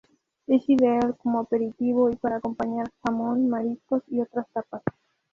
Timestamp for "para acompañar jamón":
2.15-3.47